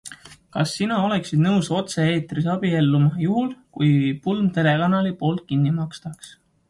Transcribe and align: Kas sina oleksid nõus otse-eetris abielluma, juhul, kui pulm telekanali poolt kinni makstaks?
Kas 0.55 0.71
sina 0.77 0.95
oleksid 1.09 1.43
nõus 1.47 1.67
otse-eetris 1.81 2.47
abielluma, 2.53 3.11
juhul, 3.25 3.53
kui 3.79 3.93
pulm 4.25 4.49
telekanali 4.57 5.13
poolt 5.21 5.45
kinni 5.53 5.77
makstaks? 5.83 6.35